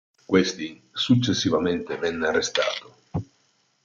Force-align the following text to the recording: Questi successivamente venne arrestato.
Questi 0.25 0.81
successivamente 0.93 1.95
venne 1.95 2.25
arrestato. 2.29 2.95